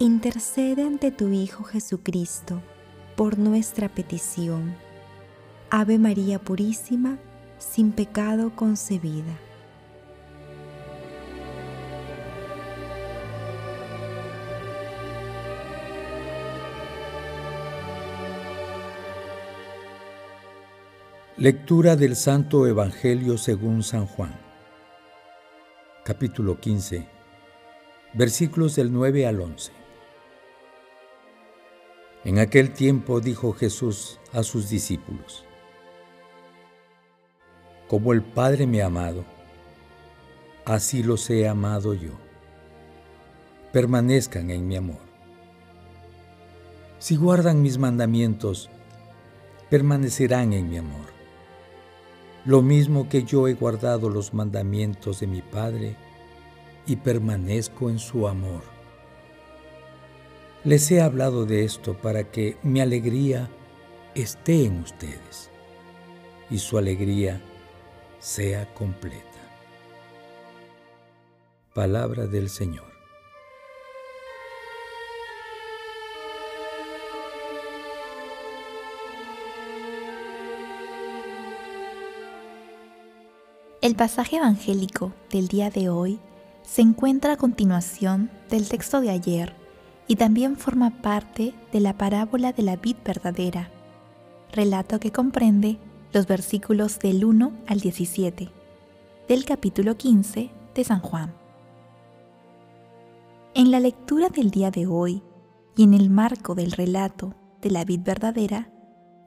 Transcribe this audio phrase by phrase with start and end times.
[0.00, 2.62] intercede ante tu Hijo Jesucristo
[3.16, 4.74] por nuestra petición.
[5.68, 7.18] Ave María Purísima,
[7.58, 9.38] sin pecado concebida.
[21.36, 24.34] Lectura del Santo Evangelio según San Juan.
[26.06, 27.06] Capítulo 15.
[28.14, 29.79] Versículos del 9 al 11.
[32.22, 35.46] En aquel tiempo dijo Jesús a sus discípulos,
[37.88, 39.24] Como el Padre me ha amado,
[40.66, 42.10] así los he amado yo.
[43.72, 45.00] Permanezcan en mi amor.
[46.98, 48.68] Si guardan mis mandamientos,
[49.70, 51.06] permanecerán en mi amor.
[52.44, 55.96] Lo mismo que yo he guardado los mandamientos de mi Padre
[56.86, 58.79] y permanezco en su amor.
[60.62, 63.48] Les he hablado de esto para que mi alegría
[64.14, 65.48] esté en ustedes
[66.50, 67.40] y su alegría
[68.18, 69.24] sea completa.
[71.72, 72.84] Palabra del Señor.
[83.80, 86.18] El pasaje evangélico del día de hoy
[86.62, 89.59] se encuentra a continuación del texto de ayer
[90.10, 93.70] y también forma parte de la parábola de la vid verdadera,
[94.50, 95.78] relato que comprende
[96.12, 98.50] los versículos del 1 al 17
[99.28, 101.32] del capítulo 15 de San Juan.
[103.54, 105.22] En la lectura del día de hoy
[105.76, 108.68] y en el marco del relato de la vid verdadera,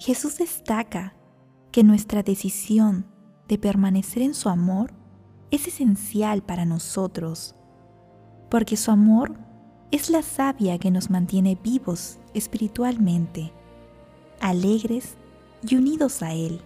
[0.00, 1.14] Jesús destaca
[1.70, 3.06] que nuestra decisión
[3.46, 4.92] de permanecer en su amor
[5.52, 7.54] es esencial para nosotros,
[8.50, 9.51] porque su amor
[9.92, 13.52] es la savia que nos mantiene vivos espiritualmente,
[14.40, 15.16] alegres
[15.68, 16.62] y unidos a Él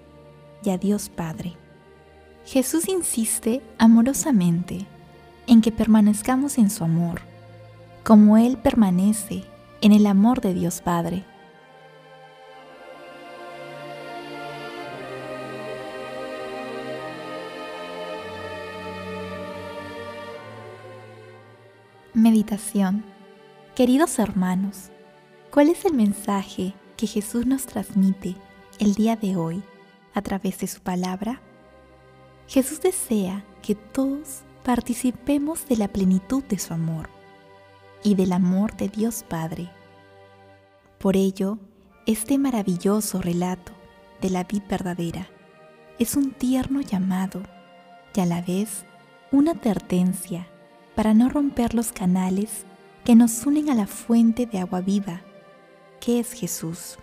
[0.62, 1.54] y a Dios Padre.
[2.46, 4.86] Jesús insiste amorosamente
[5.48, 7.20] en que permanezcamos en su amor,
[8.04, 9.42] como Él permanece
[9.80, 11.24] en el amor de Dios Padre.
[22.14, 23.15] Meditación
[23.76, 24.90] Queridos hermanos,
[25.50, 28.34] ¿cuál es el mensaje que Jesús nos transmite
[28.78, 29.62] el día de hoy
[30.14, 31.42] a través de su palabra?
[32.48, 37.10] Jesús desea que todos participemos de la plenitud de su amor
[38.02, 39.68] y del amor de Dios Padre.
[40.98, 41.58] Por ello,
[42.06, 43.72] este maravilloso relato
[44.22, 45.28] de la vida verdadera
[45.98, 47.42] es un tierno llamado
[48.14, 48.86] y a la vez
[49.32, 50.46] una advertencia
[50.94, 52.64] para no romper los canales
[53.06, 55.22] que nos unen a la fuente de agua viva,
[56.00, 56.98] que es Jesús.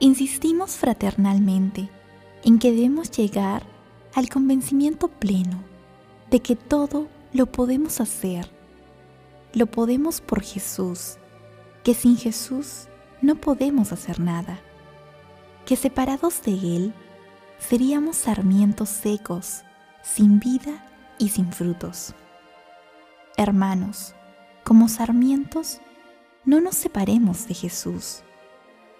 [0.00, 1.88] Insistimos fraternalmente
[2.44, 3.62] en que debemos llegar
[4.14, 5.64] al convencimiento pleno
[6.30, 8.50] de que todo lo podemos hacer.
[9.54, 11.16] Lo podemos por Jesús,
[11.82, 12.86] que sin Jesús
[13.22, 14.60] no podemos hacer nada,
[15.64, 16.92] que separados de Él
[17.58, 19.62] seríamos sarmientos secos,
[20.02, 20.86] sin vida
[21.18, 22.14] y sin frutos.
[23.40, 24.14] Hermanos,
[24.64, 25.80] como sarmientos,
[26.44, 28.20] no nos separemos de Jesús.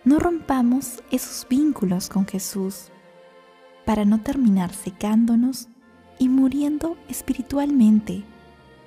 [0.03, 2.87] No rompamos esos vínculos con Jesús
[3.85, 5.69] para no terminar secándonos
[6.19, 8.25] y muriendo espiritualmente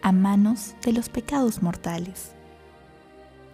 [0.02, 2.32] a manos de los pecados mortales.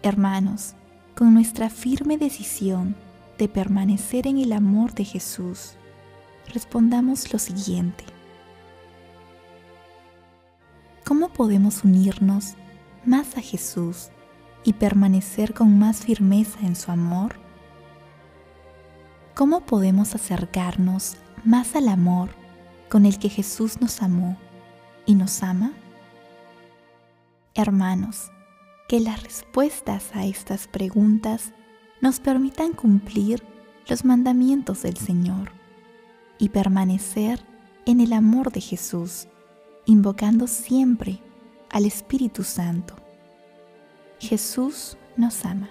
[0.02, 0.76] Hermanos,
[1.14, 2.96] con nuestra firme decisión
[3.36, 5.74] de permanecer en el amor de Jesús,
[6.54, 8.04] respondamos lo siguiente.
[11.40, 12.52] Podemos unirnos
[13.06, 14.10] más a Jesús
[14.62, 17.36] y permanecer con más firmeza en su amor?
[19.34, 22.28] ¿Cómo podemos acercarnos más al amor
[22.90, 24.36] con el que Jesús nos amó
[25.06, 25.72] y nos ama?
[27.54, 28.30] Hermanos,
[28.86, 31.54] que las respuestas a estas preguntas
[32.02, 33.42] nos permitan cumplir
[33.88, 35.52] los mandamientos del Señor
[36.38, 37.42] y permanecer
[37.86, 39.26] en el amor de Jesús
[39.86, 41.22] invocando siempre
[41.70, 42.94] al Espíritu Santo,
[44.18, 45.70] Jesús nos ama.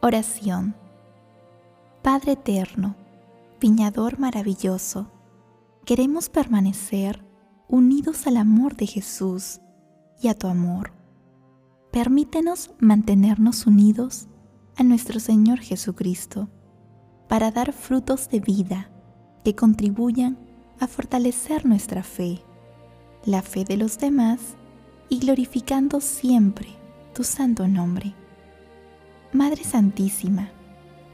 [0.00, 0.74] Oración.
[2.02, 2.94] Padre eterno,
[3.60, 5.10] viñador maravilloso,
[5.84, 7.24] queremos permanecer
[7.66, 9.60] unidos al amor de Jesús
[10.22, 10.92] y a tu amor.
[11.90, 14.28] Permítenos mantenernos unidos
[14.76, 16.48] a nuestro Señor Jesucristo
[17.28, 18.90] para dar frutos de vida
[19.44, 20.38] que contribuyan
[20.80, 22.42] a fortalecer nuestra fe,
[23.24, 24.56] la fe de los demás
[25.08, 26.68] y glorificando siempre
[27.14, 28.14] tu santo nombre.
[29.32, 30.50] Madre Santísima,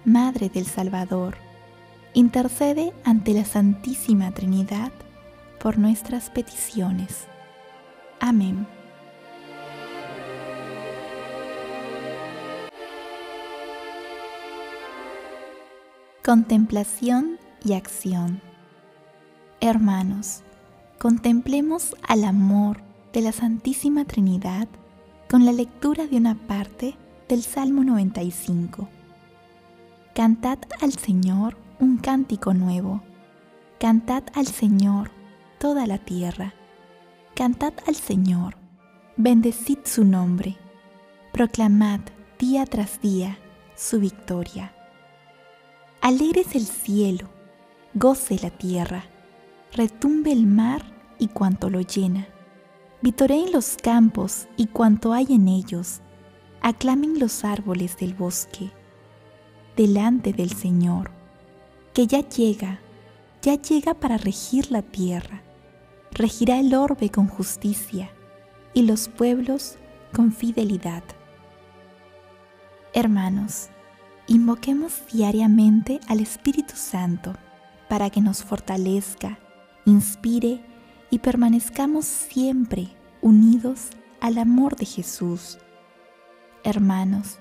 [0.04, 1.36] Madre del Salvador,
[2.14, 4.92] intercede ante la Santísima Trinidad
[5.60, 7.26] por nuestras peticiones.
[8.20, 8.66] Amén.
[16.24, 18.40] Contemplación y acción.
[19.60, 20.42] Hermanos,
[21.00, 22.80] contemplemos al amor
[23.12, 24.68] de la Santísima Trinidad
[25.28, 26.94] con la lectura de una parte
[27.28, 28.88] del Salmo 95.
[30.14, 33.02] Cantad al Señor un cántico nuevo.
[33.80, 35.10] Cantad al Señor
[35.58, 36.54] toda la tierra.
[37.34, 38.54] Cantad al Señor.
[39.16, 40.56] Bendecid su nombre.
[41.32, 41.98] Proclamad
[42.38, 43.38] día tras día
[43.74, 44.72] su victoria.
[46.02, 47.28] Alegres el cielo,
[47.94, 49.04] goce la tierra,
[49.72, 50.82] retumbe el mar
[51.20, 52.26] y cuanto lo llena.
[53.02, 56.00] Vitoreen los campos y cuanto hay en ellos,
[56.60, 58.72] aclamen los árboles del bosque,
[59.76, 61.12] delante del Señor,
[61.94, 62.80] que ya llega,
[63.40, 65.44] ya llega para regir la tierra,
[66.10, 68.10] regirá el orbe con justicia
[68.74, 69.78] y los pueblos
[70.12, 71.04] con fidelidad.
[72.92, 73.68] Hermanos,
[74.32, 77.34] Invoquemos diariamente al Espíritu Santo
[77.86, 79.38] para que nos fortalezca,
[79.84, 80.64] inspire
[81.10, 82.88] y permanezcamos siempre
[83.20, 83.90] unidos
[84.22, 85.58] al amor de Jesús.
[86.64, 87.40] Hermanos,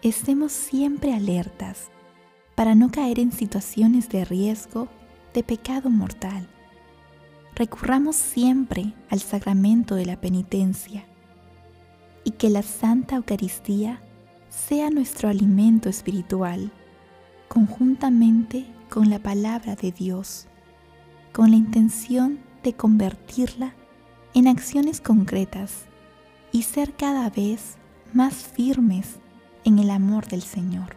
[0.00, 1.88] estemos siempre alertas
[2.54, 4.86] para no caer en situaciones de riesgo
[5.34, 6.48] de pecado mortal.
[7.56, 11.04] Recurramos siempre al sacramento de la penitencia
[12.22, 14.00] y que la Santa Eucaristía
[14.58, 16.70] sea nuestro alimento espiritual,
[17.48, 20.46] conjuntamente con la palabra de Dios,
[21.32, 23.74] con la intención de convertirla
[24.34, 25.84] en acciones concretas
[26.52, 27.76] y ser cada vez
[28.12, 29.18] más firmes
[29.64, 30.96] en el amor del Señor.